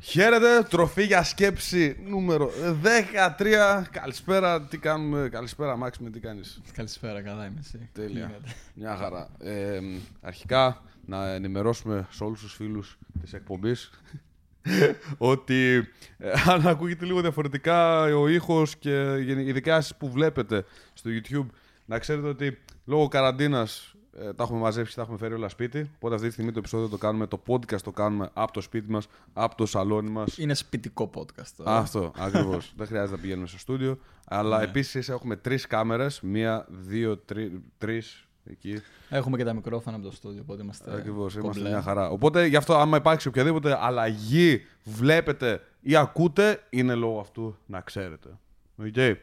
[0.00, 2.50] Χαίρετε, τροφή για σκέψη νούμερο
[3.38, 3.84] 13.
[3.90, 7.88] Καλησπέρα, τι κάνουμε; Καλησπέρα, Μάξιμη, τι κάνεις; Καλησπέρα, καλά είμαι εσύ.
[7.92, 8.40] Τέλεια.
[8.74, 9.28] Μια χαρά.
[9.38, 9.80] Ε,
[10.20, 13.90] αρχικά, να ενημερώσουμε σε όλους τους φίλους της εκπομπής
[15.18, 21.46] ότι ε, αν ακούγεται λίγο διαφορετικά ο ήχος και ειδικά εσείς που βλέπετε στο YouTube,
[21.84, 25.90] να ξέρετε ότι λόγω καραντίνας ε, τα έχουμε μαζέψει και τα έχουμε φέρει όλα σπίτι.
[25.96, 28.90] Οπότε αυτή τη στιγμή το επεισόδιο το κάνουμε, το podcast το κάνουμε από το σπίτι
[28.90, 30.38] μας, από το σαλόνι μας.
[30.38, 31.48] Είναι σπιτικό podcast.
[31.56, 31.76] Τώρα.
[31.76, 32.72] Αυτό, ακριβώς.
[32.76, 33.98] Δεν χρειάζεται να πηγαίνουμε στο στούντιο.
[34.24, 34.64] Αλλά ναι.
[34.64, 36.20] επίσης έχουμε τρεις κάμερες.
[36.20, 37.22] Μία, δύο,
[37.78, 38.20] τρεις.
[38.50, 38.82] Εκεί.
[39.08, 40.94] Έχουμε και τα μικρόφωνα από το στούντιο, οπότε είμαστε.
[40.94, 42.10] Ακριβώς, είμαστε μια χαρά.
[42.10, 48.28] Οπότε γι' αυτό, άμα υπάρξει οποιαδήποτε αλλαγή βλέπετε ή ακούτε, είναι λόγω αυτού να ξέρετε.
[48.82, 49.14] Okay.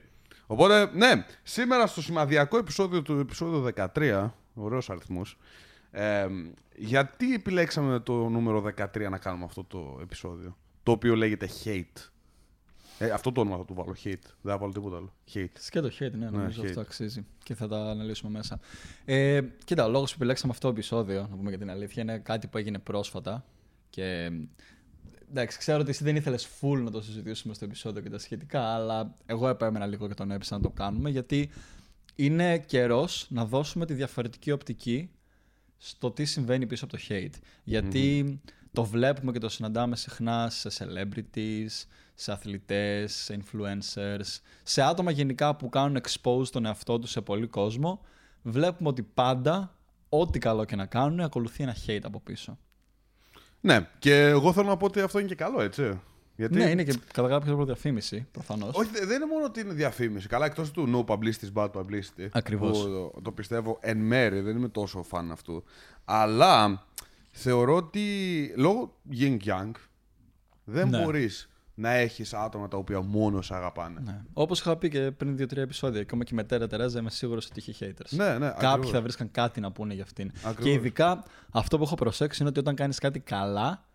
[0.47, 5.37] Οπότε, ναι, σήμερα στο σημαδιακό επεισόδιο του επεισόδιο 13 ωραίος αριθμός.
[5.91, 6.27] Ε,
[6.75, 12.09] γιατί επιλέξαμε το νούμερο 13 να κάνουμε αυτό το επεισόδιο, το οποίο λέγεται Hate;
[12.97, 14.27] Ε, αυτό το όνομα θα του βάλω, Hate.
[14.41, 15.13] Δεν θα βάλω τίποτα άλλο.
[15.33, 15.59] Hate.
[15.69, 17.25] Και το Hate, ναι, νομίζω ναι, αυτό αξίζει.
[17.43, 18.59] Και θα τα αναλύσουμε μέσα.
[19.05, 22.17] Ε, κοίτα, ο λόγος που επιλέξαμε αυτό το επεισόδιο, να πούμε για την αλήθεια, είναι
[22.17, 23.45] κάτι που έγινε πρόσφατα.
[23.89, 24.31] Και
[25.29, 28.61] εντάξει, ξέρω ότι εσύ δεν ήθελες full να το συζητήσουμε στο επεισόδιο και τα σχετικά,
[28.61, 31.49] αλλά εγώ επέμενα λίγο και τον έπεισα να το κάνουμε, γιατί
[32.15, 35.09] είναι καιρός να δώσουμε τη διαφορετική οπτική
[35.77, 37.39] στο τι συμβαίνει πίσω από το hate.
[37.63, 38.39] γιατι
[38.71, 45.55] το βλέπουμε και το συναντάμε συχνά σε celebrities, σε αθλητές, σε influencers, σε άτομα γενικά
[45.55, 48.01] που κάνουν expose τον εαυτό τους σε πολύ κόσμο.
[48.41, 49.75] Βλέπουμε ότι πάντα,
[50.09, 52.57] ό,τι καλό και να κάνουν, ακολουθεί ένα hate από πίσω.
[53.61, 55.99] Ναι, και εγώ θέλω να πω ότι αυτό είναι και καλό, έτσι.
[56.35, 56.55] Γιατί...
[56.55, 58.75] Ναι, είναι και κατά κάποιο τρόπο διαφήμιση, προφανώς.
[58.75, 60.27] Όχι, δεν είναι μόνο ότι είναι διαφήμιση.
[60.27, 62.27] Καλά, εκτός του no publicity is bad publicity.
[62.31, 62.83] Ακριβώς.
[62.83, 65.63] Το, το πιστεύω εν μέρη, δεν είμαι τόσο φαν αυτού.
[66.05, 66.85] Αλλά
[67.31, 68.03] θεωρώ ότι
[68.55, 69.71] λόγω Ying Yang
[70.63, 71.03] δεν ναι.
[71.03, 73.99] μπορείς να έχεις άτομα τα οποία μόνο σε αγαπάνε.
[74.03, 74.21] Ναι.
[74.33, 77.59] Όπως είχα πει και πριν δύο-τρία επεισόδια, ακόμα και με Τέρα Τερέζα, είμαι σίγουρος ότι
[77.59, 78.09] είχε haters.
[78.09, 78.91] Ναι, ναι, Κάποιοι ακριβώς.
[78.91, 80.31] θα βρίσκαν κάτι να πούνε για αυτήν.
[80.35, 80.63] Ακριβώς.
[80.63, 83.85] Και ειδικά αυτό που έχω προσέξει είναι ότι όταν κάνεις κάτι καλά,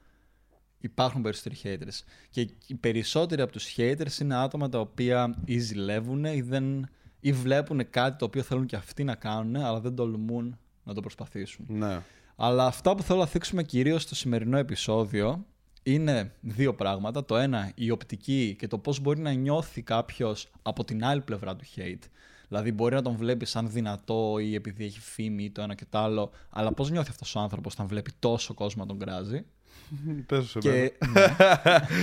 [0.81, 2.05] υπάρχουν περισσότεροι haters.
[2.31, 6.89] Και οι περισσότεροι από τους haters είναι άτομα τα οποία ή ζηλεύουν ή, δεν,
[7.21, 11.01] ή βλέπουν κάτι το οποίο θέλουν και αυτοί να κάνουν, αλλά δεν τολμούν να το
[11.01, 11.67] προσπαθήσουν.
[11.69, 12.01] Ναι.
[12.37, 15.47] Αλλά αυτά που θέλω να θίξουμε κυρίως στο σημερινό επεισόδιο
[15.83, 17.25] είναι δύο πράγματα.
[17.25, 21.57] Το ένα, η οπτική και το πώς μπορεί να νιώθει κάποιος από την άλλη πλευρά
[21.57, 22.09] του hate.
[22.49, 25.85] Δηλαδή, μπορεί να τον βλέπει σαν δυνατό ή επειδή έχει φήμη ή το ένα και
[25.91, 29.45] το άλλο, αλλά πώς νιώθει αυτός ο άνθρωπος όταν βλέπει τόσο κόσμο να τον κράζει.
[30.27, 30.93] Πες και, ναι.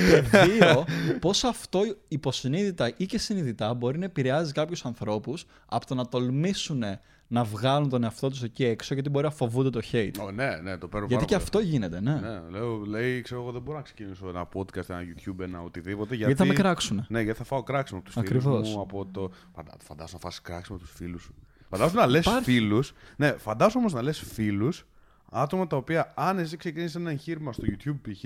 [0.10, 0.86] και δύο,
[1.20, 6.84] πώς αυτό υποσυνείδητα ή και συνειδητά μπορεί να επηρεάζει κάποιους ανθρώπους από το να τολμήσουν
[7.28, 10.12] να βγάλουν τον εαυτό τους εκεί έξω γιατί μπορεί να φοβούνται το hate.
[10.28, 12.14] Oh, ναι, ναι, το παίρνω Γιατί και αυτό γίνεται, ναι.
[12.14, 16.16] ναι λέω, λέει, ξέρω εγώ, δεν μπορώ να ξεκινήσω ένα podcast, ένα YouTube, ένα οτιδήποτε.
[16.16, 17.06] Γιατί, γιατί θα με κράξουν.
[17.10, 18.82] Ναι, γιατί θα φάω κράξιμο από τους φίλους μου.
[18.82, 19.32] Από το...
[19.78, 21.36] Φαντάζομαι να φας κράξιμο από τους φίλους σου.
[21.70, 22.94] Φαντάζομαι να λες φίλους.
[23.16, 24.86] Ναι, φαντάζομαι όμως να λες φίλους
[25.32, 28.24] άτομα τα οποία αν εσύ ξεκινήσεις ένα εγχείρημα στο YouTube π.χ.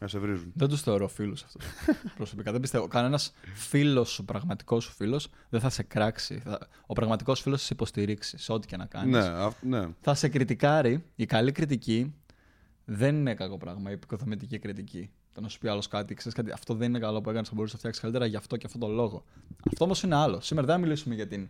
[0.00, 0.52] να σε βρίζουν.
[0.54, 1.64] Δεν τους θεωρώ φίλους αυτούς.
[2.16, 2.86] Προσωπικά δεν πιστεύω.
[2.86, 6.42] Κανένας φίλος, ο πραγματικός σου φίλος, δεν θα σε κράξει.
[6.86, 9.26] Ο πραγματικός φίλος θα σε υποστηρίξει σε ό,τι και να κάνεις.
[9.60, 9.88] Ναι, ναι.
[10.00, 11.04] Θα σε κριτικάρει.
[11.14, 12.14] Η καλή κριτική
[12.84, 13.90] δεν είναι κακό πράγμα.
[13.90, 15.10] Η επικοδομητική κριτική.
[15.32, 17.54] Το να σου πει άλλος κάτι, ξέρεις κάτι, αυτό δεν είναι καλό που έκανες, θα
[17.54, 19.24] μπορούσες να φτιάξεις καλύτερα γι' αυτό και αυτόν τον λόγο.
[19.68, 20.40] Αυτό όμως είναι άλλο.
[20.40, 21.48] Σήμερα δεν θα μιλήσουμε για την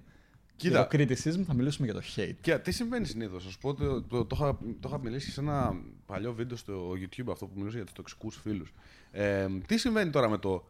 [0.56, 0.88] Κοίτα.
[0.90, 2.34] Για το criticism θα μιλήσουμε για το hate.
[2.40, 3.46] Κοίτα, τι συμβαίνει συνήθως.
[3.46, 7.30] Α πω το, το, το, είχα, το είχα μιλήσει σε ένα παλιό βίντεο στο YouTube,
[7.30, 8.72] αυτό που μιλούσε για τους τοξικούς φίλους.
[9.10, 10.68] Ε, τι συμβαίνει τώρα με το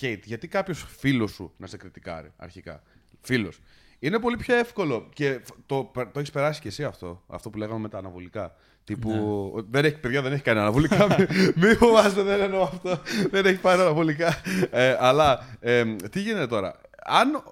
[0.00, 2.82] hate, γιατί κάποιος φίλος σου να σε κριτικάρει αρχικά.
[3.20, 3.60] Φίλος.
[3.98, 7.78] Είναι πολύ πιο εύκολο και το, το έχεις περάσει και εσύ αυτό, αυτό που λέγαμε
[7.78, 8.54] με τα αναβολικά.
[8.84, 9.10] Τύπου.
[9.54, 9.62] Ναι.
[9.70, 11.06] Δεν έχει, παιδιά, δεν έχει κανένα αναβολικά.
[11.60, 13.00] Μην φοβάστε, δεν εννοώ αυτό.
[13.30, 14.40] δεν έχει πάρει αναβολικά.
[14.70, 17.42] Ε, αλλά ε, τι γίνεται τώρα; Αν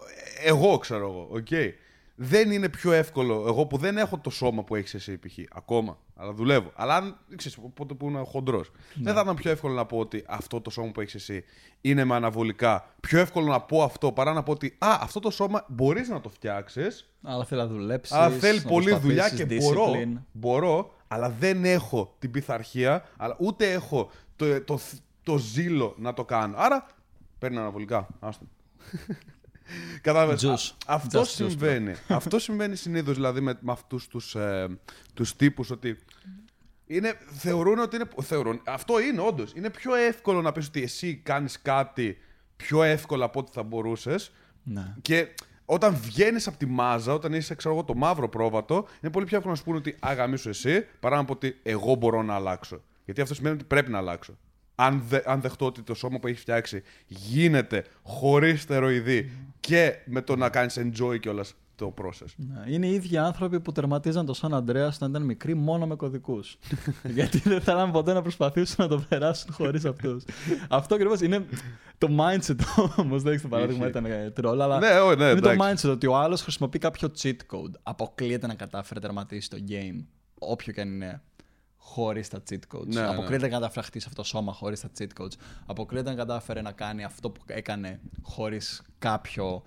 [0.44, 1.49] εγώ ξέρω εγώ, οκ.
[2.22, 5.38] Δεν είναι πιο εύκολο εγώ που δεν έχω το σώμα που έχεις εσύ π.χ.
[5.50, 6.71] ακόμα, αλλά δουλεύω.
[6.75, 9.05] Αλλά αν ξέρεις πότε που είμαι χοντρός, ναι.
[9.05, 11.44] δεν θα ήταν πιο εύκολο να πω ότι αυτό το σώμα που έχεις εσύ
[11.81, 12.94] είναι με αναβολικά.
[13.00, 16.20] Πιο εύκολο να πω αυτό παρά να πω ότι Α, αυτό το σώμα μπορείς να
[16.20, 17.12] το φτιάξεις.
[17.23, 18.17] Αλλά θέλει να δουλέψεις.
[18.17, 19.93] Αλλά θέλει πολλή δουλειά και μπορώ,
[20.32, 24.79] μπορώ, αλλά δεν έχω την πειθαρχία, αλλά ούτε έχω το, το,
[25.23, 26.55] το, ζήλο να το κάνω.
[26.56, 26.87] Άρα
[27.38, 28.08] παίρνει αναβολικά.
[28.20, 28.44] Άστο.
[30.00, 30.76] Κατάλαβες.
[30.87, 31.94] Αυτό συμβαίνει.
[32.08, 34.78] αυτό συμβαίνει συνήθως δηλαδή με, με αυτούς τους ε,
[35.14, 35.99] τους τύπους ότι.
[36.87, 38.08] Είναι, θεωρούν ότι είναι.
[38.22, 39.52] Θεωρούν, αυτό είναι όντως.
[39.56, 42.19] Είναι πιο εύκολο να πεις ότι εσύ κάνεις κάτι
[42.56, 44.32] πιο εύκολα από ό,τι θα μπορούσες.
[44.62, 44.94] Ναι.
[45.02, 45.28] Και
[45.64, 49.37] όταν βγαίνεις από τη μάζα, όταν είσαι ξέρω εγώ, το μαύρο πρόβατο, είναι πολύ πιο
[49.37, 52.82] εύκολο να σου πούνε ότι αγαμίσου εσύ, παρά να πω ότι εγώ μπορώ να αλλάξω.
[53.05, 54.38] Γιατί αυτό σημαίνει ότι πρέπει να αλλάξω.
[54.81, 59.31] Αν, δε, αν δεχτώ ότι το σώμα που έχει φτιάξει γίνεται χωρίς στεροειδή
[59.61, 62.27] και με το να κάνεις enjoy κιόλας το process.
[62.37, 65.94] Ναι, είναι οι ίδιοι άνθρωποι που τερματίζαν το Σαν Αντρέα όταν ήταν μικροί μόνο με
[65.94, 66.59] κωδικούς.
[67.17, 70.25] Γιατί δεν θέλαν ποτέ να προσπαθήσουν να το περάσουν χωρίς αυτούς.
[70.69, 71.44] Αυτό ακριβώς είναι
[71.99, 72.59] το mindset
[72.97, 73.23] όμως.
[73.23, 75.87] Δεν έχει το παράδειγμα, ήταν τρόλ, αλλά Ναι, ω, ναι, είναι το εντάξει.
[75.88, 77.73] mindset ότι ο άλλος χρησιμοποιεί κάποιο cheat code.
[77.83, 80.05] Αποκλείεται να κατάφερε να τερματίσει το game,
[80.38, 81.23] όποιο και αν είναι,
[81.82, 82.87] χωρίς τα cheat codes.
[82.87, 83.06] Ναι, ναι.
[83.09, 85.32] Αποκλείεται να καταφέρει σε αυτό το σώμα χωρίς τα cheat codes.
[85.67, 89.62] Αποκλείεται να κατάφερε να κάνει αυτό που έκανε χωρίς κάποιο.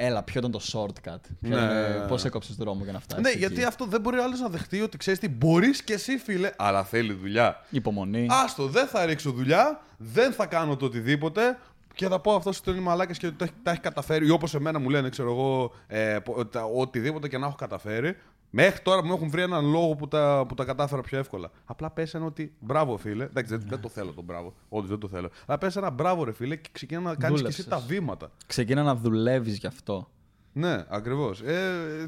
[0.00, 1.20] Έλα, ποιο ήταν το shortcut.
[1.40, 2.06] Ναι, ναι, ναι.
[2.08, 3.24] Πώς έκοψες δρόμο για να φτάσεις.
[3.24, 3.38] Ναι, εκεί.
[3.38, 6.50] γιατί αυτό δεν μπορεί ο άλλος να δεχτεί ότι ξέρεις τι, μπορείς και εσύ, φίλε,
[6.56, 7.64] αλλά θέλει δουλειά.
[7.70, 8.26] Υπομονή.
[8.30, 11.58] Άστο, δεν θα ρίξω δουλειά, δεν θα κάνω το οτιδήποτε
[11.94, 14.26] και θα πω αυτό ότι είναι μαλάκα και ότι τα έχει, τα έχει καταφέρει.
[14.26, 18.16] Ή όπως εμένα μου λένε, ξέρω εγώ, ε, πο- τα- οτιδήποτε και να έχω καταφέρει.
[18.50, 21.50] Μέχρι τώρα μου έχουν βρει έναν λόγο που τα, που τα κατάφερα πιο εύκολα.
[21.64, 23.24] Απλά πε ένα ότι μπράβο, φίλε.
[23.24, 24.54] Εντάξει, δεν, δεν το θέλω τον μπράβο.
[24.68, 25.30] Όντως δεν το θέλω.
[25.46, 27.88] Αλλά πε ένα μπράβο, ρε φίλε, και ξεκινά να κάνεις και εσύ Δούλεψες.
[27.88, 28.30] τα βήματα.
[28.46, 30.08] Ξεκίνα να δουλεύεις γι' αυτό.
[30.52, 31.40] Ναι, ακριβώς.
[31.40, 31.54] Ε,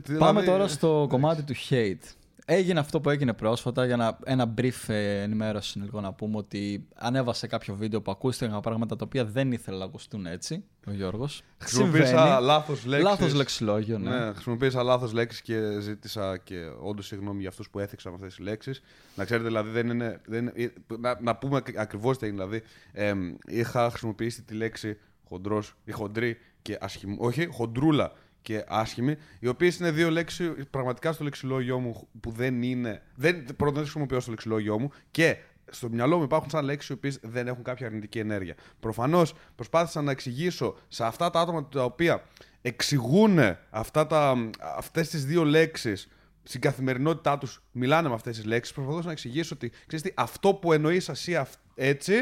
[0.02, 2.14] δηλαδή- Πάμε τώρα στο κομμάτι του hate.
[2.52, 6.88] Έγινε αυτό που έγινε πρόσφατα για να, ένα brief ε, ενημέρωση λίγο να πούμε ότι
[6.94, 11.42] ανέβασε κάποιο βίντεο που ακούστηκαν πράγματα τα οποία δεν ήθελε να ακουστούν έτσι ο Γιώργος.
[11.58, 13.08] Χρησιμοποίησα λάθος λέξεις.
[13.08, 14.10] Λάθος λεξιλόγιο, ναι.
[14.10, 18.44] Ναι, χρησιμοποίησα λάθος λέξεις και ζήτησα και όντως συγγνώμη για αυτούς που έθιξαν αυτές τις
[18.44, 18.82] λέξεις.
[19.14, 20.20] Να ξέρετε, δηλαδή, δεν είναι.
[20.26, 20.68] Δεν είναι- ε,
[20.98, 22.44] να, να πούμε ακριβώς τι έγινε.
[22.44, 22.62] Δηλαδή,
[22.92, 24.98] εμ, είχα χρησιμοποιήσει τη λέξη
[25.28, 27.16] χοντρός ή χοντρή και άσχημη.
[27.18, 28.12] Όχι, χοντρούλα
[28.42, 33.02] και άσχημη, οι οποίες είναι δύο λέξεις πραγματικά στο λεξιλόγιο μου που δεν είναι.
[33.14, 35.36] Δεν, πρώτον, δεν τις χρησιμοποιώ στο λεξιλόγιο μου και
[35.70, 38.54] στο μυαλό μου υπάρχουν σαν λέξεις οι οποίες δεν έχουν κάποια αρνητική ενέργεια.
[38.80, 42.22] Προφανώς προσπάθησα να εξηγήσω σε αυτά τα άτομα τα οποία
[42.62, 43.38] εξηγούν
[43.70, 46.08] αυτά τα, αυτές τις δύο λέξεις
[46.42, 50.54] στην καθημερινότητά τους μιλάνε με αυτές τις λέξεις προσπαθώ να εξηγήσω ότι ξέρεις τι, αυτό
[50.54, 52.14] που εννοείς εσύ αυ- έτσι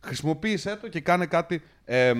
[0.00, 2.12] χρησιμοποίησέ το και κάνε κάτι ε,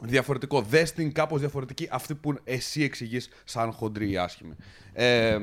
[0.00, 0.62] διαφορετικό.
[0.62, 4.54] Δες την κάπως διαφορετική αυτή που εσύ εξηγείς σαν χοντρή ή άσχημη.
[4.92, 5.38] Ε,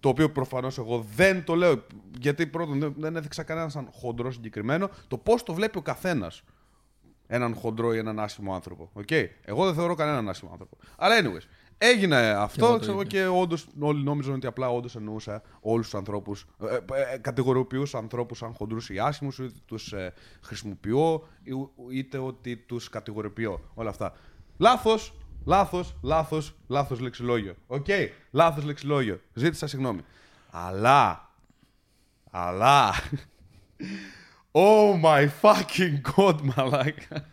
[0.00, 1.84] το οποίο προφανώς εγώ δεν το λέω
[2.18, 6.42] γιατί πρώτον δεν, δεν έδειξα κανένα σαν χοντρό συγκεκριμένο το πώς το βλέπει ο καθένας
[7.26, 8.90] έναν χοντρό ή έναν άσχημο άνθρωπο.
[8.94, 9.26] Okay?
[9.44, 10.76] Εγώ δεν θεωρώ κανέναν άσχημο άνθρωπο.
[10.96, 11.46] Αλλά anyways,
[11.84, 13.08] έγινε αυτό εγώ το ξέρω, ίδιο.
[13.20, 16.46] και όντως όλοι νόμιζαν ότι απλά όντως εννοούσα όλους τους ανθρώπους.
[16.70, 16.74] Ε,
[17.14, 20.12] ε, κατηγοριοποιούσα ανθρώπους σαν χοντρούς ή άσχημους, είτε τους ε,
[20.42, 23.60] χρησιμοποιώ, ή- είτε ότι τους κατηγοριοποιώ.
[23.74, 24.12] Όλα αυτά.
[24.58, 25.14] Λάθος,
[25.44, 27.54] λάθος, λάθος, λάθος λεξιλόγιο.
[27.66, 27.86] Οκ,
[28.30, 29.20] λάθος λεξιλόγιο.
[29.32, 30.00] Ζήτησα συγγνώμη.
[30.50, 31.30] Αλλά,
[32.30, 32.90] αλλά,
[34.54, 36.92] Oh my fucking god, μαλάκα.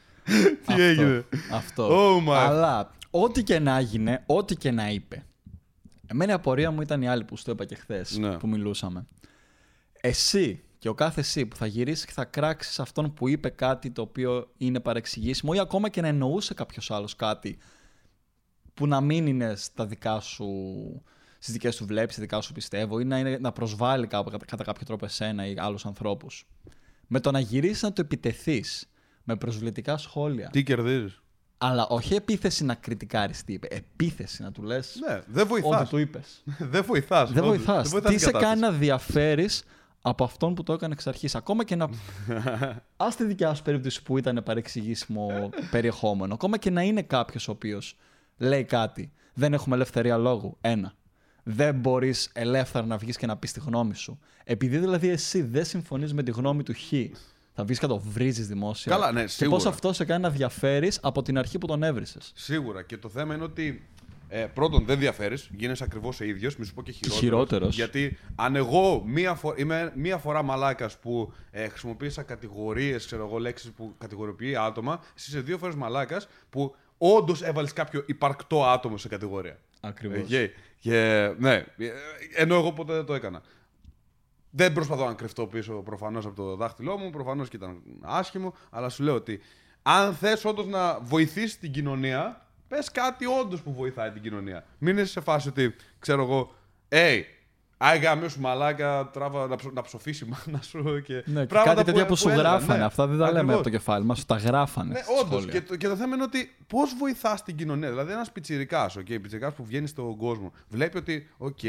[0.65, 1.89] Τι Αυτό, έγινε; Αυτό.
[1.91, 5.25] Oh my- Αλλά ό,τι και να έγινε, ό,τι και να είπε.
[6.07, 8.37] Εμένα η απορία μου ήταν η άλλη που σου το είπα και χθες Ναι.
[8.37, 9.05] που μιλούσαμε.
[10.01, 13.91] Εσύ και ο κάθε εσύ που θα γυρίσεις και θα κράξεις αυτόν που είπε κάτι
[13.91, 17.57] το οποίο είναι παρεξηγήσιμο ή ακόμα και να εννοούσε κάποιος άλλος κάτι
[18.73, 20.47] που να μην είναι στα δικά σου.
[21.41, 24.63] Στις δικές του βλέψεις, στα δικά σου πιστεύω, ή να, είναι, να προσβάλλει κάπου, κατά
[24.63, 26.47] κάποιο τρόπο εσένα ή άλλους ανθρώπους.
[27.07, 28.89] Με το να γυρίσεις να το επιτεθείς
[29.23, 30.49] με προσβλητικά σχόλια.
[30.49, 31.21] Τι κερδίζεις;
[31.61, 33.67] Αλλά όχι επίθεση να κριτικάρεις τι είπε.
[33.71, 34.99] Επίθεση να του λες.
[35.07, 35.85] Ναι, δεν Ό,τι βοηθά.
[35.87, 36.43] του είπες.
[36.73, 37.31] δεν βοηθάς.
[37.31, 37.89] Δεν βοηθάς.
[37.89, 38.45] Τι την σε κατάσταση.
[38.45, 39.63] κάνει να διαφέρεις
[40.01, 41.35] από αυτόν που το έκανε εξ αρχής.
[41.35, 41.89] Ακόμα και να.
[43.05, 46.33] Α τη δικιά σου περίπτωση που ήταν παρεξηγήσιμο περιεχόμενο.
[46.33, 47.97] Ακόμα και να είναι κάποιος ο οποίος
[48.37, 49.11] λέει κάτι.
[49.33, 50.57] Δεν έχουμε ελευθερία λόγου.
[50.61, 50.93] Ένα.
[51.43, 54.19] Δεν μπορείς ελεύθερα να βγεις και να πεις τη γνώμη σου.
[54.43, 56.93] Επειδή δηλαδή εσύ δεν συμφωνείς με τη γνώμη του Χ,
[57.59, 58.91] θα βγεις και το βρίζεις δημόσια.
[58.91, 59.57] Καλά, ναι, Και σίγουρα.
[59.57, 62.31] πώς αυτό σε κάνει να διαφέρεις από την αρχή που τον έβρισες.
[62.35, 62.81] Σίγουρα.
[62.83, 63.87] Και το θέμα είναι ότι
[64.29, 67.19] ε, πρώτον δεν διαφέρεις, γίνεσαι ακριβώς ο ίδιος, μη σου πω και χειρότερος.
[67.19, 67.75] χειρότερος.
[67.75, 73.37] Γιατί αν εγώ μία, φο- είμαι μία φορά μαλάκας που ε, χρησιμοποίησα κατηγορίες, ξέρω εγώ,
[73.37, 78.97] λέξεις που κατηγοριοποιεί άτομα, εσύ είσαι δύο φορές μαλάκας που όντως έβαλες κάποιο υπαρκτό άτομο
[78.97, 79.57] σε κατηγορία.
[79.81, 80.17] Ακριβώς.
[80.17, 80.49] Ε, και-
[80.81, 81.65] και, ναι, ε,
[82.35, 83.41] ενώ εγώ ποτέ δεν το έκανα.
[84.51, 88.89] Δεν προσπαθώ να κρυφτώ πίσω προφανώς από το δάχτυλό μου, προφανώς και ήταν άσχημο, αλλά
[88.89, 89.39] σου λέω ότι
[89.81, 94.65] αν θες όντως να βοηθήσεις την κοινωνία, πες κάτι όντως που βοηθάει την κοινωνία.
[94.77, 96.53] Μην είσαι σε φάση ότι, ξέρω εγώ,
[96.89, 97.21] hey,
[97.81, 101.23] Άγια σου μαλάκα, τράβα να, ψω, να ψοφήσει η μάνα σου και.
[101.25, 102.77] Ναι, και πράγματα κάτι τέτοια που, σου έλεγα, γράφανε.
[102.79, 102.85] ναι.
[102.85, 103.53] Αυτά δεν τα λέμε Ακριβώς.
[103.55, 104.93] από το κεφάλι μας, τα γράφανε.
[104.93, 105.41] Ναι, στα όντως.
[105.41, 105.59] σχόλια.
[105.59, 107.89] Και, το- και το θέμα είναι ότι πώς βοηθάς την κοινωνία.
[107.89, 111.59] Δηλαδή, ένας πιτσυρικά, okay, πιτσυρικά που βγαίνει στον κόσμο, βλέπει ότι, οκ,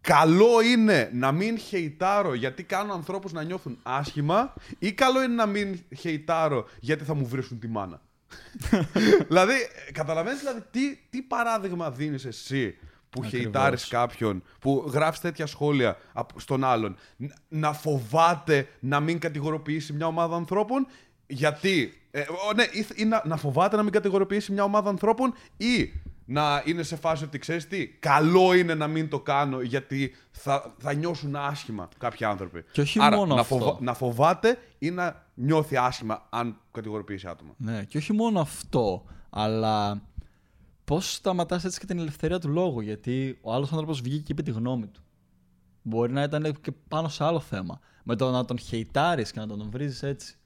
[0.00, 5.46] καλό είναι να μην χεϊτάρω γιατί κάνω ανθρώπους να νιώθουν άσχημα, ή καλό είναι να
[5.46, 8.00] μην χεϊτάρω γιατί θα μου βρίσκουν τη μάνα.
[9.28, 9.54] δηλαδή,
[9.92, 12.76] καταλαβαίνεις δηλαδή, τι, τι παράδειγμα δίνεις εσύ
[13.10, 13.40] που Ακριβώς.
[13.40, 19.92] χεϊτάρεις κάποιον, που γράφεις τέτοια σχόλια απ- στον άλλον, ν- να φοβάται να μην κατηγοροποιήσει
[19.92, 20.86] μια ομάδα ανθρώπων,
[21.26, 21.92] γιατί.
[22.10, 25.92] Ε, ο, ναι, ή, ή να, να φοβάται να μην κατηγοροποιήσει μια ομάδα ανθρώπων, ή
[26.30, 30.74] να είναι σε φάση ότι ξέρεις τι, καλό είναι να μην το κάνω γιατί θα,
[30.78, 32.64] θα νιώσουν άσχημα κάποιοι άνθρωποι.
[32.72, 33.78] Και όχι Άρα, μόνο να, αυτό.
[33.80, 37.54] να φοβάται ή να νιώθει άσχημα αν κατηγοροποιήσει άτομα.
[37.56, 40.02] Ναι, και όχι μόνο αυτό, αλλά
[40.84, 42.80] πώς σταματάς έτσι και την ελευθερία του λόγου.
[42.80, 45.02] Γιατί ο άλλος άνθρωπος βγήκε και είπε τη γνώμη του.
[45.82, 47.80] Μπορεί να ήταν και πάνω σε άλλο θέμα.
[48.02, 50.38] Με το να τον χεϊτάρεις και να τον βρίζεις έτσι.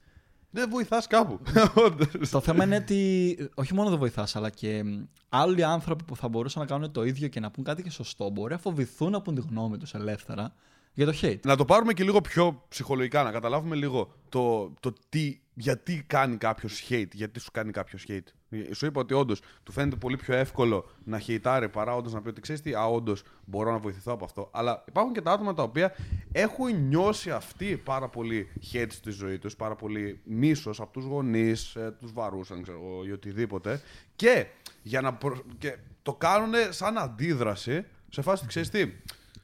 [0.55, 1.39] Δεν βοηθάς κάπου.
[1.85, 2.29] Όντως.
[2.29, 6.27] το θέμα είναι ότι όχι μόνο δεν βοηθάς, αλλά και μ, άλλοι άνθρωποι που θα
[6.27, 9.21] μπορούσαν να κάνουν το ίδιο και να πούν κάτι και σωστό μπορεί να φοβηθούν να
[9.21, 10.53] πούν τη γνώμη τους ελεύθερα
[10.93, 11.39] για το hate.
[11.43, 16.37] να το πάρουμε και λίγο πιο ψυχολογικά, να καταλάβουμε λίγο το, το τι, γιατί κάνει
[16.37, 18.27] κάποιος hate, γιατί σου κάνει κάποιος hate.
[18.49, 22.21] Ε, Σου είπα ότι όντως του φαίνεται πολύ πιο εύκολο να χεϊτάρει παρά όντως να
[22.21, 24.49] πει ότι ξέρεις τι, α, όντως μπορώ να βοηθηθώ από αυτό.
[24.53, 25.95] Αλλά υπάρχουν και τα άτομα τα οποία
[26.35, 31.75] έχουν νιώσει αυτοί πάρα πολύ hate στη ζωή τους, πάρα πολύ μίσος από τους γονείς,
[31.75, 33.81] ε, τους βαρούσαν, ξέρω εγώ, ή οτιδήποτε.
[34.15, 34.45] Και,
[34.83, 38.91] για να προ- και το κάνουν σαν αντίδραση σε φάση ότι ξέρεις τι,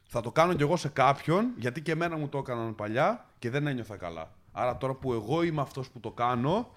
[0.03, 3.49] θα το κάνω κι εγώ σε κάποιον, γιατί και εμένα μου το έκαναν παλιά και
[3.49, 4.31] δεν ένιωθα καλά.
[4.51, 6.69] Άρα τώρα που εγώ είμαι αυτός που το κάνω,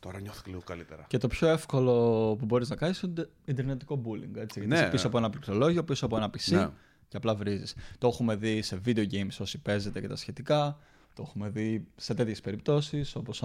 [0.00, 1.04] τώρα νιώθω και λίγο καλύτερα.
[1.08, 1.92] Και το πιο εύκολο
[2.38, 4.36] που μπορείς να κάνεις είναι το ιντερνετικό bullying.
[4.36, 5.08] Έτσι, γιατί Ναι, είσαι πίσω ναι.
[5.08, 6.68] από ένα πληκτρολόγιο, πίσω από ένα PC Ναι.
[7.10, 7.74] Και απλά βρίζεις.
[7.98, 10.78] Το έχουμε δει σε video games όσοι παίζετε και τα σχετικά.
[11.14, 13.42] Το έχουμε δει σε τέτοιες περιπτώσεις, όπως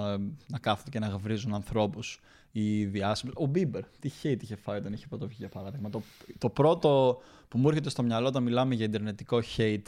[0.48, 2.20] να κάθονται και να βρίζουν ανθρώπους
[2.52, 3.36] ή διάσημους.
[3.38, 5.90] Ο Μπίμπερ, τι hate είχε φάει όταν είχε πρώτο βγει για παράδειγμα.
[5.90, 6.02] Το,
[6.38, 9.88] το πρώτο που μου έρχεται στο μυαλό όταν μιλάμε για ιντερνετικό hate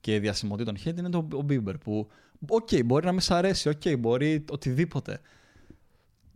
[0.00, 1.78] και διασημοτήτων hate είναι το, ο Μπίμπερ.
[1.78, 2.08] Που,
[2.48, 5.20] οκ, μπορεί να μη σ' αρέσει, οκ, μπορεί οτιδήποτε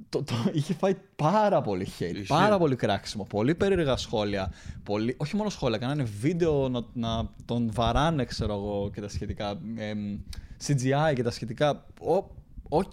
[0.08, 2.26] το, το, είχε φάει πάρα πολύ hate, Ισχύει.
[2.26, 4.52] πάρα πολύ κράξιμο, πολύ περίεργα σχόλια.
[4.82, 9.60] Πολύ, όχι μόνο σχόλια, κάνανε βίντεο να, να τον βαράνε, ξέρω εγώ, και τα σχετικά.
[9.76, 10.18] εμ,
[10.66, 11.84] CGI και τα σχετικά.
[12.00, 12.34] Ο-
[12.68, 12.92] Οκ.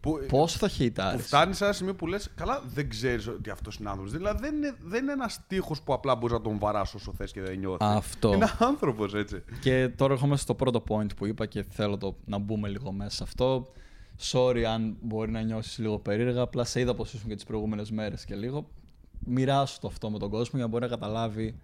[0.00, 1.18] Που- Πόσο θα Που χεϊτάρει.
[1.18, 4.12] φτάνει σε ένα σημείο που λες: Καλά, δεν ξέρεις ότι αυτός είναι άνθρωπος.
[4.12, 7.32] Δηλαδή δεν είναι, δεν είναι ένας τοίχος που απλά μπορείς να τον βαράς όσο θες
[7.32, 7.86] και δεν νιώθεις.
[7.86, 8.32] Αυτό.
[8.34, 9.42] Είναι άνθρωπος έτσι.
[9.60, 13.10] Και τώρα έρχομαι στο πρώτο point που είπα και θέλω το, να μπούμε λίγο μέσα
[13.10, 13.66] σε αυτό.
[14.20, 16.40] Sorry αν μπορεί να νιώσεις λίγο περίεργα.
[16.40, 18.68] Απλά σε είδα πώς ήσουν και τις προηγούμενες μέρες και λίγο.
[19.18, 21.60] Μοιράσου το αυτό με τον κόσμο για να μπορεί να καταλάβει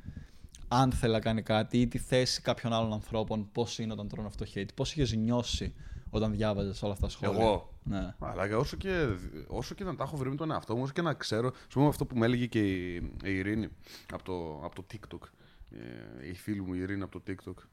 [0.68, 4.26] αν θέλει να κάνει κάτι ή τη θέση κάποιων άλλων ανθρώπων, πώς είναι όταν τρώνε
[4.26, 4.68] αυτό hate.
[4.74, 5.74] Πώς είχες νιώσει
[6.10, 7.40] όταν διάβαζες όλα αυτά τα σχόλια.
[7.40, 8.14] Εγώ; Ναι.
[8.18, 9.06] Αλλά και όσο, και
[9.46, 11.48] όσο και να τα έχω βρει με τον εαυτό μου, όσο και να ξέρω.
[11.48, 12.94] Α πούμε αυτό που με έλεγε και η,
[13.24, 13.68] η Ειρήνη
[14.12, 15.28] από το, από το TikTok.
[15.70, 17.64] Ε, η φίλη μου η Ειρήνη από το TikTok.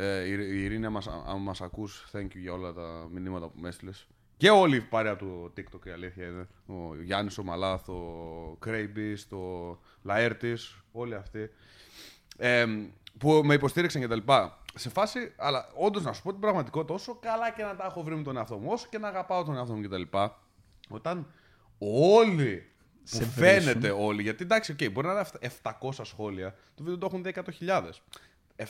[0.00, 3.46] Ε, η, η Ειρήνη, αν μας, αν μας ακούς, thank you για όλα τα μηνύματα
[3.48, 4.06] που με έστειλες.
[4.36, 6.48] Και όλη η παρέα του TikTok, η αλήθεια είναι.
[6.66, 11.50] Ο Γιάννης ο Μαλάθ, ο Κρέιμπης, ο Λαέρτης, όλοι αυτοί.
[12.36, 12.66] Ε,
[13.18, 14.62] που με υποστήριξαν και τα λοιπά.
[14.74, 18.02] Σε φάση, αλλά όντως να σου πω την πραγματικότητα, όσο καλά και να τα έχω
[18.02, 20.38] βρει με τον εαυτό μου, όσο και να αγαπάω τον εαυτό μου και τα λοιπά,
[20.88, 21.26] όταν
[21.78, 22.70] όλοι
[23.10, 25.38] που Σε φαίνεται όλοι, γιατί εντάξει, okay, μπορεί να είναι αυτά-
[25.80, 27.90] 700 σχόλια, το βίντεο το έχουν δει 100.000.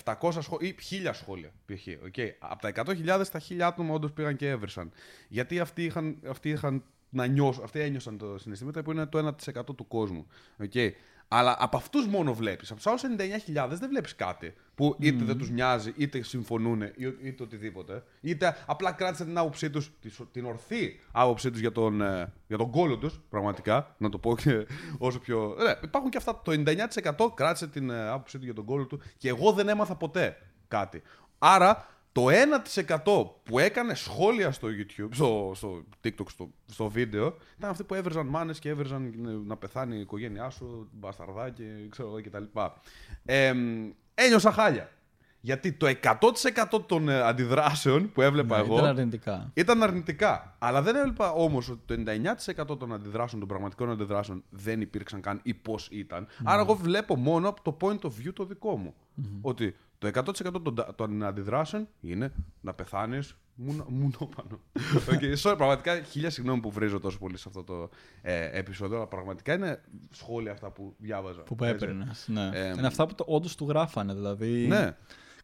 [0.05, 1.87] 700 σχόλια ή 1000 σχόλια π.χ.
[1.87, 2.29] Okay.
[2.39, 4.93] Από τα 100.000 τα 1000 άτομα όντως πήγαν και έβρισαν.
[5.29, 9.77] Γιατί αυτοί είχαν, αυτοί είχαν να νιώσουν, αυτοί ένιωσαν το συναισθήματα που είναι το 1%
[9.77, 10.27] του κόσμου.
[10.63, 10.91] Okay.
[11.29, 12.71] Αλλά από αυτούς μόνο βλέπεις.
[12.71, 14.55] Από τους άλλους 99.000 δεν βλέπεις κάτι.
[14.75, 16.93] Που είτε δεν τους νοιάζει, είτε συμφωνούν, ή-
[17.23, 18.03] είτε οτιδήποτε.
[18.21, 19.91] Είτε απλά κράτησαν την άποψή τους,
[20.33, 23.95] την ορθή άποψή τους για τον, ε, για τον κόλλο τους, πραγματικά.
[23.99, 24.67] Να το πω και
[24.99, 25.55] όσο πιο.
[25.59, 26.41] Ναι, υπάρχουν και αυτά.
[26.45, 29.95] Το 99% κράτησε την ε, άποψή του για τον κόλλο του και εγώ δεν έμαθα
[29.97, 30.37] ποτέ
[30.69, 31.03] κάτι.
[31.39, 31.87] Άρα
[32.19, 32.27] το
[33.05, 37.95] 1% που έκανε σχόλια στο YouTube, στο, στο TikTok, στο, στο βίντεο, ήταν αυτοί που
[37.95, 39.15] έβριζαν μάνες και έβριζαν
[39.47, 42.61] να πεθάνει η οικογένειά σου, μπασταρδάκι, ξέρω εγώ κτλ.
[43.25, 43.55] Ε,
[44.15, 44.91] ένιωσα χάλια.
[45.41, 49.51] Γιατί το 100% των ε, αντιδράσεων που έβλεπα Ναι, εγώ Ήταν αρνητικά.
[49.55, 50.57] ήταν αρνητικά.
[50.59, 52.13] Αλλά δεν έβλεπα όμως ότι το
[52.73, 56.27] 99% των αντιδράσεων, των πραγματικών αντιδράσεων δεν υπήρξαν καν ή πώς ήταν.
[56.45, 58.95] Άρα, εγώ βλέπω μόνο από το point of view το δικό μου.
[59.41, 63.37] Ότι το 100% των, των αντιδράσεων είναι να πεθάνεις
[63.89, 64.61] μουνόπανο.
[65.11, 67.89] okay, sorry, πραγματικά χίλια συγγνώμη που βρίζω τόσο πολύ σε αυτό το
[68.23, 69.81] ε, επεισόδιο, αλλά πραγματικά είναι
[70.11, 71.43] σχόλια αυτά που διάβαζα.
[71.43, 71.85] Που Έτσι.
[71.85, 72.25] έπαιρνες.
[72.29, 72.51] Ναι.
[72.53, 74.15] Ε, είναι αυτά που όντως του γράφανε.
[74.15, 74.67] Δηλαδή.
[74.67, 74.97] Ναι.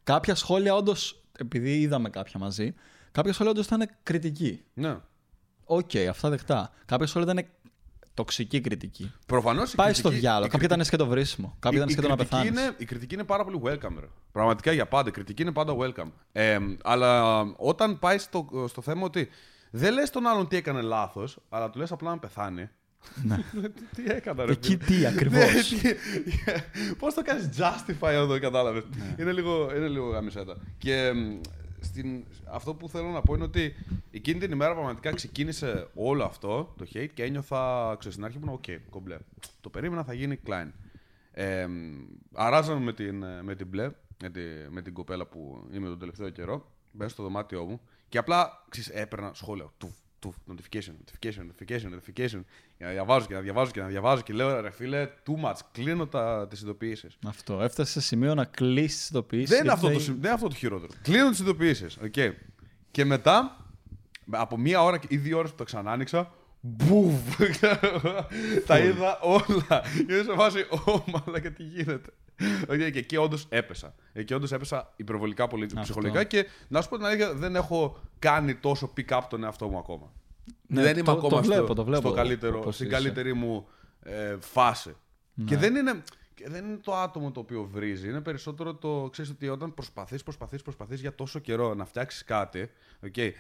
[0.05, 2.75] Κάποια σχόλια όντως, επειδή είδαμε κάποια μαζί,
[3.13, 4.65] κάποια σχόλια όντως ήταν κριτική.
[4.75, 4.97] ναι.
[5.67, 6.73] Οκ, αυτά δεκτά.
[6.87, 7.47] Κάποια σχόλια ήταν
[8.15, 9.13] τοξική κριτική.
[9.27, 10.47] Προφανώς η Πάει στο κριτική- διάλογο.
[10.47, 11.57] η Κάποια ήταν σκέτο βρίσιμο.
[11.59, 12.49] Κάποια ήταν η, σκέτο να κριτική πεθάνει.
[12.67, 13.97] είναι, η κριτική είναι πάρα πολύ welcome.
[14.01, 14.07] Ρε.
[14.33, 15.09] Πραγματικά για πάντα.
[15.09, 16.11] Η κριτική είναι πάντα welcome.
[16.33, 19.29] Ε, αλλά όταν πάει στο, στο θέμα ότι
[19.71, 22.69] δεν λες τον άλλον τι έκανε λάθος, αλλά του λες απλά να πεθάνει,
[23.23, 23.39] Ναι.
[23.97, 24.53] τι έκανα, ρε.
[24.53, 25.73] Εκεί τι ακριβώς;
[26.99, 28.85] Πώς το κάνεις justify εδώ, κατάλαβες;
[29.19, 30.57] Είναι λίγο, είναι λίγο γάμησέ τα.
[30.79, 31.41] Και μ,
[31.81, 33.75] στην, αυτό που θέλω να πω είναι ότι
[34.11, 38.53] εκείνη την ημέρα πραγματικά ξεκίνησε όλο αυτό το hate και ένιωθα, ξέρεις, στην αρχή που
[38.53, 39.17] οκ, κομπλέ.
[39.61, 40.71] Το περίμενα, θα γίνει Klein.
[41.33, 43.91] Ε, μ, αράζαμε με την, με την μπλε,
[44.23, 46.73] με, τη, με την κοπέλα που είμαι τον τελευταίο καιρό.
[46.93, 49.73] Μπαίνω στο δωμάτιό μου και απλά ξέρεις, έπαιρνα σχόλια.
[49.79, 49.93] Τουφ,
[50.25, 52.41] τουφ, notification, notification, notification, notification.
[52.77, 55.57] Για να διαβάζω και να διαβάζω και να διαβάζω και λέω ρε φίλε, too much.
[55.73, 57.19] Κλείνω τα, τις ειδοποιήσεις.
[57.27, 57.63] Αυτό.
[57.63, 59.49] Έφτασε σε σημείο να κλείσεις τις ειδοποιήσεις.
[59.49, 60.93] Δεν είναι, αυτό το, συμ- δεν είναι αυτό το χειρότερο.
[61.03, 61.99] Κλείνω τις ειδοποιήσεις.
[62.03, 62.33] Okay.
[62.91, 63.57] Και μετά,
[64.31, 67.35] από μία ώρα ή δύο ώρες που το ξανά άνοιξα, μπουβ!
[68.67, 69.83] τα είδα όλα.
[70.07, 72.11] Και σε φάση, ω μαλάκα, τι γίνεται.
[72.69, 73.95] Okay, και εκεί όντως έπεσα.
[74.13, 78.55] Εκεί όντως έπεσα υπερβολικά πολύ ψυχολογικά και να σου πω την αλήθεια, δεν έχω κάνει
[78.55, 80.13] τόσο pick up τον εαυτό μου ακόμα.
[80.67, 82.95] Ναι, δεν είμαι το- ακόμα το βλέπω, στο, το βλέπω στο καλύτερο, πώς στην είσαι.
[82.97, 83.67] καλύτερη μου
[84.03, 84.97] ε, φάση.
[85.35, 85.45] Ναι.
[85.45, 86.03] Και δεν είναι,
[86.35, 88.09] και δεν είναι το άτομο το οποίο βρίζει.
[88.09, 92.71] Είναι περισσότερο το, ξέρεις ότι όταν προσπαθείς, προσπαθείς, προσπαθείς για τόσο καιρό να φτιάξεις κάτι,
[93.07, 93.31] okay,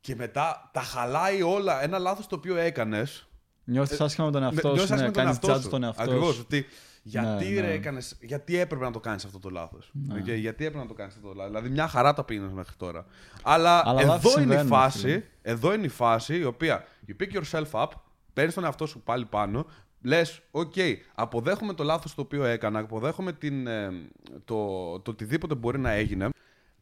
[0.00, 1.82] και μετά τα χαλάει όλα.
[1.82, 3.24] Ένα λάθος το οποίο έκανες,
[3.64, 4.94] Νιώθεις άσχημα με τον εαυτό νιώθεις σου.
[4.94, 5.68] άσχημα Ναι, με τον κάνεις εαυτό judge σου.
[5.70, 6.40] τον εαυτό Ακριβώς, σου.
[6.44, 6.66] ότι
[7.02, 7.72] γιατί, Ναι, ρε, ναι.
[7.72, 9.90] έκανες, γιατί έπρεπε να το κάνεις αυτό το λάθος.
[9.92, 10.20] Ναι.
[10.20, 11.52] Okay, γιατί έπρεπε να το κάνεις αυτό το λάθος.
[11.52, 13.06] Δηλαδή μια χαρά τα πήγαινες μέχρι τώρα.
[13.42, 15.22] Αλλά, Αλλά λάθη εδώ είναι η συμβαίνουν, φάση, φίλε.
[15.42, 17.86] εδώ είναι η φάση η οποία you pick yourself up,
[18.32, 19.66] παίρνεις τον εαυτό σου πάλι πάνω,
[20.02, 20.74] λες, οκ,
[21.14, 23.90] αποδέχομαι το λάθος το οποίο έκανα, αποδέχομαι την, ε,
[24.44, 24.56] το,
[25.00, 26.28] το οτιδήποτε μπορεί να έγινε.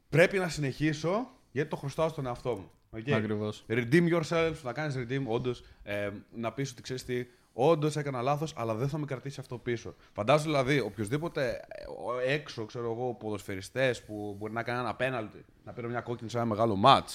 [0.09, 2.71] Πρέπει να συνεχίσω γιατί το χρωστάω στον εαυτό μου.
[2.97, 3.11] Okay.
[3.11, 3.65] Ακριβώς.
[3.69, 5.63] Redeem yourself, να κάνεις redeem, όντως.
[5.83, 9.59] Ε, να πεις ότι ξέρεις τι, όντως έκανα λάθος, αλλά δεν θα με κρατήσει αυτό
[9.59, 9.95] πίσω.
[10.13, 15.45] Φαντάζομαι δηλαδή οποιοδήποτε ε, ο- έξω, ξέρω εγώ, ποδοσφαιριστές που μπορεί να κάνει ένα πέναλτι,
[15.65, 17.09] να πήρε μια κόκκινη σε ένα μεγάλο ματ.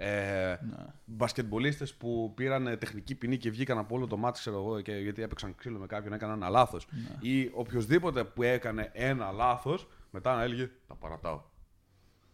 [0.00, 0.56] Ε,
[1.04, 4.92] Μπασκετμπολίστες που πήραν ε, τεχνική ποινή και βγήκαν από όλο το μάτι, ξέρω εγώ, και,
[4.92, 6.86] γιατί έπαιξαν ξύλο με κάποιον, έκαναν ένα λάθος.
[7.20, 11.40] Ή οποιοδήποτε που έκανε ένα λάθος, μετά να έλεγε Τα παρατάω.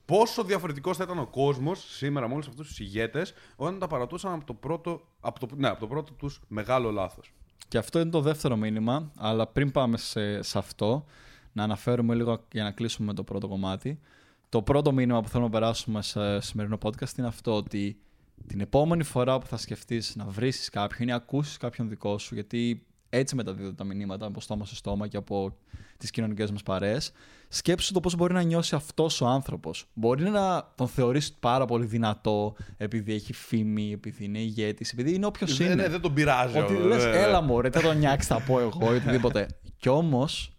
[0.04, 4.32] Πόσο διαφορετικός θα ήταν ο κόσμος σήμερα με όλους αυτούς τους ηγέτες όταν τα παρατούσαν
[4.32, 7.32] από το πρώτο, από το, ναι, από το πρώτο τους μεγάλο λάθος.
[7.74, 11.04] Και αυτό είναι το δεύτερο μήνυμα, αλλά πριν πάμε σε, σε αυτό,
[11.52, 14.00] να αναφέρουμε λίγο για να κλείσουμε με το πρώτο κομμάτι.
[14.48, 17.98] Το πρώτο μήνυμα που θέλουμε να περάσουμε σε σημερινό podcast είναι αυτό ότι
[18.46, 22.86] την επόμενη φορά που θα σκεφτείς να βρίσεις κάποιον ή ακούσεις κάποιον δικό σου, γιατί
[23.16, 25.56] έτσι μεταδίδονται τα μηνύματα από στόμα σε στόμα και από
[25.96, 27.12] τις κοινωνικές μας παρέες,
[27.48, 29.86] σκέψου το πώς μπορεί να νιώσει αυτός ο άνθρωπος.
[29.94, 35.26] Μπορεί να τον θεωρείς πάρα πολύ δυνατό επειδή έχει φήμη, επειδή είναι ηγέτης, επειδή είναι
[35.26, 35.68] όποιος είναι.
[35.68, 36.58] Ναι, ναι, δεν τον πειράζει.
[36.58, 39.48] Ότι ο- λες, ε, έλα μου, ρε, θα το νιάξεις, θα πω εγώ ή οτιδήποτε.
[39.76, 40.56] Κι όμως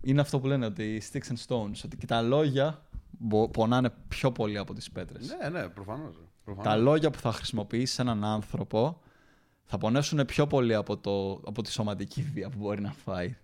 [0.00, 1.80] είναι αυτό που λένε ότι sticks and stones.
[1.84, 5.34] Ότι και τα λόγια μπο- πονάνε πιο πολύ από τις πέτρες.
[5.40, 6.14] Ναι, ναι, προφανώς.
[6.62, 9.00] Τα λόγια που θα χρησιμοποιήσεις έναν άνθρωπο
[9.64, 13.36] θα πονέσουν πιο πολύ από, το, από τη σωματική βία που μπορεί να φάει.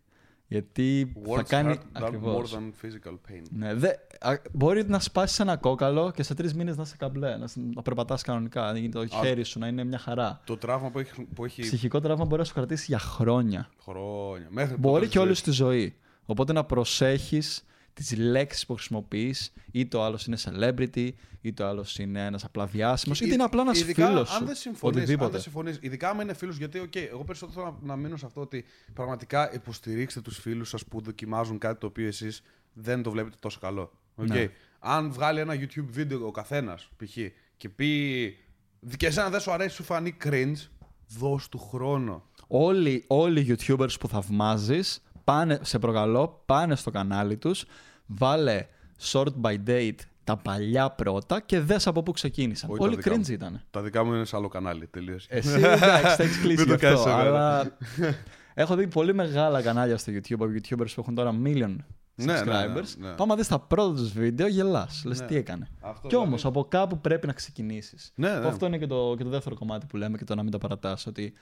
[0.46, 1.74] Γιατί θα Words κάνει.
[1.74, 2.52] hurt that Ακριβώς.
[2.52, 3.42] more than physical pain.
[3.50, 3.88] Ναι, δε,
[4.20, 7.82] α, μπορεί να σπάσεις ένα κόκαλο και σε τρεις μήνες να είσαι καμπλέ, να, να
[7.82, 10.40] περπατάς κανονικά, να γίνει το χέρι σου να είναι μια χαρά.
[10.44, 13.68] Το τραύμα που έχει, που έχει Ψυχικό τραύμα μπορεί να σου κρατήσει για χρόνια.
[13.82, 14.46] χρόνια.
[14.50, 15.94] Μέχρι το Μπορεί τέλος και όλη της σου τη ζωή.
[16.26, 21.08] Οπότε να προσέχεις τις λέξεις που χρησιμοποιείς, είτε ο άλλος είναι celebrity,
[21.40, 24.44] είτε ο άλλος είναι ένας απλά διάσημος, είτε είναι απλά ένας Ειδικά φίλος Αν σου.
[24.44, 25.30] δεν συμφωνείς, αν Οτιδήποτε.
[25.30, 28.26] δεν συμφωνείς, ειδικά αν είναι φίλο, γιατί okay, εγώ περισσότερο θέλω να, να μείνω σε
[28.26, 33.10] αυτό ότι πραγματικά υποστηρίξτε τους φίλους σας που δοκιμάζουν κάτι το οποίο εσείς δεν το
[33.10, 33.92] βλέπετε τόσο καλό.
[34.16, 34.26] Okay.
[34.26, 34.48] Ναι.
[34.78, 37.16] Αν βγάλει ένα YouTube βίντεο ο καθένας, π.χ.
[37.56, 38.36] και πει.
[38.96, 40.68] και εσένα δεν σου αρέσει, σου φανεί cringe,
[41.18, 42.24] δώσ' του χρόνο.
[42.46, 47.64] Όλοι, όλοι οι YouTubers που θαυμάζεις, πάνε, σε προκαλώ, πάνε στο κανάλι τους,
[48.06, 48.66] βάλε
[49.00, 52.70] short by date τα παλιά πρώτα και δες από πού ξεκίνησαν.
[52.70, 53.22] Όχι τα Όλοι δικά μου.
[53.24, 53.60] cringe ήταν.
[53.70, 55.26] Τα δικά μου είναι σε άλλο κανάλι, τελείως.
[55.28, 57.10] Εσύ εντάξει, τα έχεις κλείσει Μην γι' το κάνεις αυτό.
[57.10, 57.26] σε μένα.
[57.28, 57.76] Αλλά
[58.54, 61.76] έχω δει πολύ μεγάλα κανάλια στο YouTube από YouTubers που έχουν τώρα million
[62.14, 62.94] Ναι, ναι, ναι, subscribers.
[62.98, 63.08] ναι.
[63.08, 65.02] Πάμε να δεις τα πρώτα τους βίντεο, γελάς.
[65.06, 65.26] Λες Ναι.
[65.26, 65.68] τι έκανε.
[65.80, 66.58] Αυτό Κι όμως δηλαδή.
[66.58, 68.12] από κάπου πρέπει να ξεκινήσεις.
[68.14, 68.46] Ναι, ναι.
[68.46, 70.58] Αυτό είναι και το, και το δεύτερο κομμάτι που λέμε και το να μην τα
[70.58, 71.06] παρατάς.
[71.06, 71.32] Ότι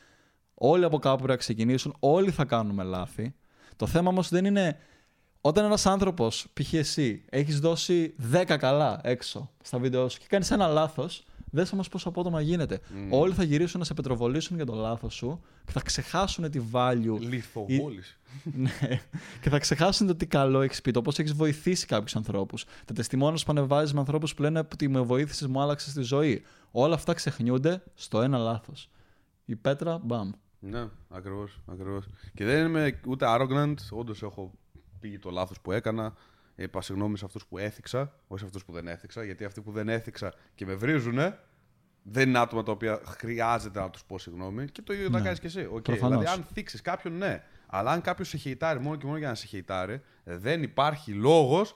[0.55, 3.35] όλοι από κάπου πρέπει να ξεκινήσουν, όλοι θα κάνουμε λάθη.
[3.79, 4.79] Το θέμα όμως δεν είναι
[5.41, 6.73] όταν ένας άνθρωπος, π.χ.
[6.73, 11.88] εσύ, έχεις δώσει 10 καλά έξω στα βίντεο σου και κάνεις ένα λάθος, δες όμως
[11.88, 12.81] πόσο απότομα γίνεται.
[13.11, 17.19] Όλοι θα γυρίσουν να σε πετροβολήσουν για το λάθος σου και θα ξεχάσουν τη value
[17.21, 18.17] Λιθοβόληση.
[18.62, 19.01] ναι.
[19.41, 22.64] Και θα ξεχάσουν το τι καλό έχεις πει, το πώς έχεις βοηθήσει κάποιους ανθρώπους.
[22.85, 26.43] Τα τεστημόνια που ανεβάζεις με ανθρώπους που λένε ότι με βοήθησες, μου άλλαξες τη ζωή.
[26.71, 28.88] Όλα αυτά ξεχνιούνται στο ένα λάθος.
[29.45, 30.31] Η πέτρα, μπαμ.
[30.59, 31.61] Ναι, ακριβώς.
[31.66, 32.09] Ακριβώς.
[32.35, 34.53] Και δεν είμαι ούτε arrogant, όντως έχω
[35.01, 36.14] πει το λάθος που έκανα.
[36.57, 39.73] Είπα συγγνώμη σε αυτούς που έθιξα, όχι σε αυτούς που δεν έθιξα, γιατί αυτοί που
[39.73, 41.38] δεν έθιξα και με βρίζουνε,
[42.03, 45.25] δεν είναι άτομα τα οποία χρειάζεται να τους πω συγγνώμη και το ίδιο θα Ναι.
[45.25, 45.68] κάνεις και εσύ.
[45.75, 45.83] Okay.
[45.83, 46.18] Προφανώς.
[46.18, 47.44] Δηλαδή, αν θίξεις κάποιον, ναι.
[47.66, 51.75] Αλλά αν κάποιος σε χεϊτάρει μόνο και μόνο για να σε χεϊτάρει, δεν υπάρχει λόγος,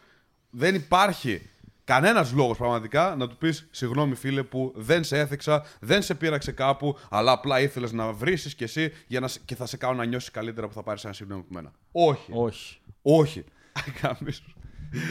[0.51, 1.51] δεν υπάρχει
[1.85, 6.53] κανένας λόγος πραγματικά να του πεις συγγνώμη, φίλε, που δεν σε έθιξα, δεν σε πείραξε
[6.53, 9.95] κάπου, αλλά απλά ήθελες να βρει κι εσύ για να, σε- και θα σε κάνω
[9.95, 11.73] να νιώσεις καλύτερα που θα πάρεις ένα συγγνώμη από μένα.
[11.93, 12.33] Όχι.
[12.35, 12.81] Όχι.
[13.03, 13.45] Όχι.
[14.01, 14.43] Καμίς.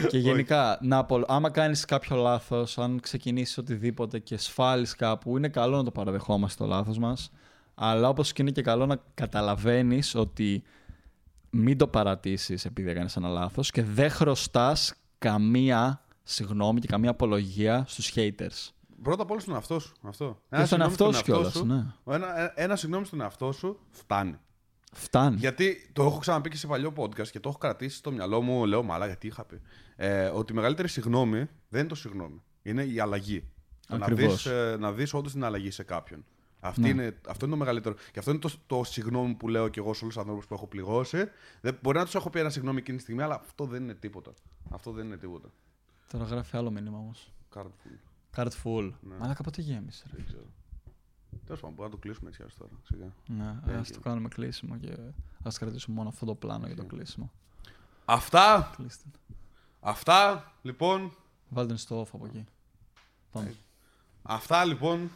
[0.08, 1.22] Και γενικά, να απο...
[1.26, 6.62] άμα κάνεις κάποιο λάθος, αν ξεκινήσεις οτιδήποτε και σφάλεις κάπου, είναι καλό να το παραδεχόμαστε
[6.64, 7.32] το λάθος μας.
[7.74, 10.62] Αλλά όπως και είναι και καλό να καταλαβαίνεις ότι
[11.50, 17.84] μην το παρατήσεις επειδή έκανες ένα λάθος και δεν χρωστάς καμία συγγνώμη και καμία απολογία
[17.88, 18.70] στους haters.
[19.02, 19.92] Πρώτα απ' όλα στον εαυτό σου.
[20.02, 20.38] Αυτό.
[20.50, 21.84] Και στον συγγνώμη εαυτό σου κιόλας, σου, ναι.
[22.04, 24.38] Ένα, ένα συγγνώμη στον εαυτό σου φτάνει.
[24.94, 25.36] Φτάνει.
[25.36, 28.64] Γιατί το έχω ξαναπεί και σε παλιό podcast και το έχω κρατήσει στο μυαλό μου,
[28.66, 29.60] λέω μαλά γιατί είχα πει.
[29.96, 32.42] Ε, ότι η μεγαλύτερη συγγνώμη δεν είναι το συγγνώμη.
[32.62, 33.44] Είναι η αλλαγή.
[33.88, 34.42] Το να Ακριβώς.
[34.42, 36.24] δεις, ε, να δεις όντως την αλλαγή σε κάποιον.
[36.60, 36.88] Αυτή Ναι.
[36.88, 37.94] είναι, αυτό είναι το μεγαλύτερο.
[38.12, 40.54] Και αυτό είναι το, το συγγνώμη που λέω και εγώ σε όλους τους ανθρώπους που
[40.54, 41.24] έχω πληγώσει.
[41.60, 43.94] Δεν, μπορεί να τους έχω πει ένα συγγνώμη εκείνη τη στιγμή, αλλά αυτό δεν είναι
[43.94, 44.32] τίποτα.
[44.70, 45.48] Αυτό δεν είναι τίποτα.
[46.12, 47.32] Τώρα γράφει άλλο μήνυμα όμως.
[47.54, 47.98] Cardful.
[48.36, 48.92] Card full.
[49.00, 49.14] Ναι.
[49.16, 50.04] Μαλάκα πότε γέμισε.
[50.10, 50.16] ρε.
[50.16, 50.42] Δεν ξέρω.
[51.44, 52.70] Τέλος πάντων, μπορούμε να το κλείσουμε έτσι ας τώρα.
[52.82, 53.12] Σιγά.
[53.26, 54.02] Ναι, Thank ας το you.
[54.02, 54.96] κάνουμε κλείσιμο και
[55.42, 57.30] ας κρατήσουμε μόνο αυτό το πλάνο για το κλείσιμο.
[58.04, 59.04] Αυτά, Κλείστε.
[59.80, 61.12] αυτά λοιπόν.
[61.48, 62.44] Βάλτε στο off από εκεί.
[63.32, 63.54] Πάμε.
[64.22, 65.10] Αυτά λοιπόν.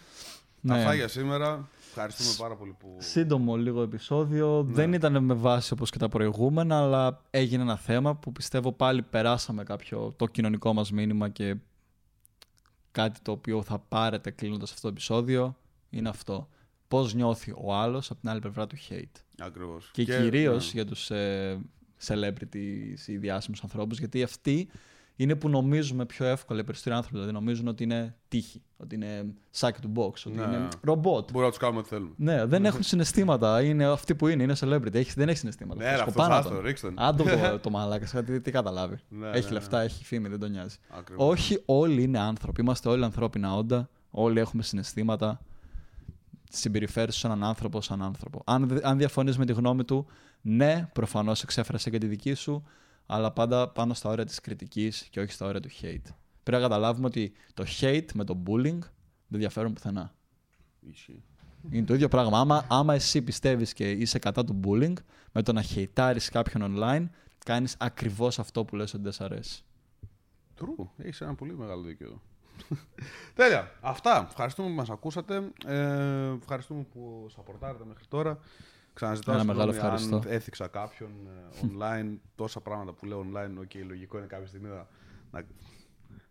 [0.61, 0.79] Ναι.
[0.79, 1.69] Αυτά για σήμερα.
[1.97, 2.97] Ευχαριστούμε πάρα πολύ που.
[2.99, 4.63] Σύντομο λίγο επεισόδιο.
[4.63, 4.73] Ναι.
[4.75, 9.03] Δεν ήταν με βάση όπως και τα προηγούμενα, αλλά έγινε ένα θέμα που πιστεύω πάλι
[9.03, 11.57] περάσαμε κάποιο το κοινωνικό μας μήνυμα και
[12.91, 15.57] κάτι το οποίο θα πάρετε κλείνοντας αυτό το επεισόδιο
[15.91, 16.49] είναι αυτό.
[16.89, 19.91] Πώς νιώθει ο άλλος από την άλλη πλευρά του hate; Ακριβώς.
[19.93, 21.61] Και, κυρίως για τους ε,
[22.07, 24.69] celebrities ή διάσημους ανθρώπους, γιατί αυτοί
[25.17, 27.17] είναι που νομίζουμε πιο εύκολα οι περισσότεροι άνθρωποι.
[27.17, 30.43] Δηλαδή νομίζουν ότι είναι τύχη, ότι είναι σάκι του box, ότι Ναι.
[30.43, 31.25] είναι ρομπότ.
[31.27, 32.11] Μπορούμε να τους κάνουμε ό,τι θέλουμε.
[32.17, 33.63] Ναι, δεν έχουν συναισθήματα.
[33.63, 34.95] Είναι αυτοί που είναι, είναι celebrity.
[34.95, 35.83] Έχει, δεν έχει συναισθήματα.
[35.83, 36.61] Ναι, ρε, Σκοπά αυτός να άστο, τον.
[36.65, 36.99] ρίξτε τον.
[37.05, 38.97] Αν το πω το μαλάκας, τι, τι καταλάβει.
[39.09, 39.85] Ναι, έχει ναι, λεφτά, ναι.
[39.85, 40.77] έχει φήμη, δεν τον νοιάζει.
[40.99, 41.31] Ακριβώς.
[41.31, 42.61] Όχι όλοι είναι άνθρωποι.
[42.61, 43.89] Είμαστε όλοι ανθρώπινα όντα.
[44.11, 45.41] Όλοι έχουμε συναισθήματα.
[46.51, 48.43] Συμπεριφέρει σε έναν άνθρωπο σαν άνθρωπο.
[48.45, 50.07] Αν, δε- αν διαφωνείς με τη γνώμη του,
[50.43, 52.65] ναι, προφανώς εξέφρασε και τη δική σου,
[53.07, 56.13] αλλά πάντα πάνω στα όρια της κριτικής και όχι στα όρια του hate.
[56.43, 58.79] Πρέπει να καταλάβουμε ότι το hate με το bullying
[59.27, 60.15] δεν διαφέρουν πουθενά.
[60.81, 61.23] Ισχύει.
[61.71, 62.41] Είναι το ίδιο πράγμα.
[62.41, 64.95] Άμα, άμα εσύ πιστεύεις και είσαι κατά του bullying,
[65.33, 67.07] με το να χεϊτάρει κάποιον online,
[67.45, 69.65] κάνεις ακριβώς αυτό που λες ότι δεν σ' αρέσει.
[70.61, 70.87] True.
[70.97, 72.23] Έχεις ένα πολύ μεγάλο δίκιο.
[73.35, 73.71] Τέλεια.
[73.81, 74.27] Αυτά.
[74.29, 75.53] Ευχαριστούμε που μας ακούσατε.
[75.67, 78.39] Ε, ευχαριστούμε που σαπορτάρετε μέχρι τώρα.
[78.97, 80.35] Ξαναζητάω Ένα μεγάλο συγγνώμη αν ευχαριστώ.
[80.35, 82.17] έθιξα κάποιον ε, online.
[82.35, 83.61] Τόσα πράγματα που λέω online.
[83.61, 84.87] OK, λογικό είναι κάποια στιγμή να,
[85.31, 85.47] να,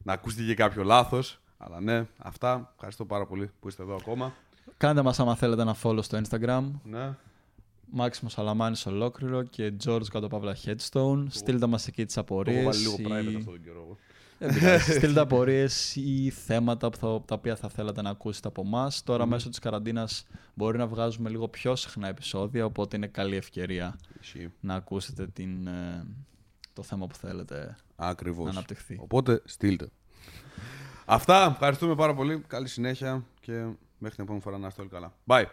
[0.03, 1.39] να ακούστηκε κάποιο λάθος.
[1.57, 2.71] Αλλά ναι, αυτά.
[2.73, 4.33] Ευχαριστώ πάρα πολύ που είστε εδώ ακόμα.
[4.77, 6.63] Κάντε μας άμα θέλετε ένα follow στο Instagram.
[6.83, 7.15] Ναι.
[7.91, 11.25] Μάξιμο Σαλαμάνης ολόκληρο και George κάτω παύλα Headstone.
[11.27, 12.63] Στείλτε μας εκεί τις Το έχω απορίες.
[12.65, 13.97] βάλει λίγο ή- private αυτό τον καιρό.
[14.39, 14.51] Εγώ.
[14.51, 14.91] Δεν πειράζει.
[14.97, 19.03] Στείλτε απορίες ή θέματα που θα- τα οποία θα θέλατε να ακούσετε από εμάς.
[19.03, 23.95] Τώρα μέσω της καραντίνας μπορεί να βγάζουμε λίγο πιο συχνά επεισόδια, οπότε είναι καλή ευκαιρία
[24.21, 24.51] Ισχύει.
[24.59, 26.05] να ακούσετε την, ε,
[26.73, 28.45] το θέμα που θέλετε Ακριβώς.
[28.45, 28.97] να αναπτυχθεί.
[29.01, 29.87] Οπότε στείλτε.
[31.05, 31.49] Αυτά.
[31.51, 32.43] Ευχαριστούμε πάρα πολύ.
[32.47, 33.51] Καλή συνέχεια και
[33.97, 35.13] μέχρι την επόμενη φορά να είστε όλοι καλά.
[35.27, 35.45] Bye.